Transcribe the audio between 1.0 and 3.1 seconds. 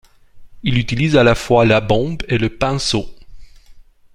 à la fois la bombe et le pinceau.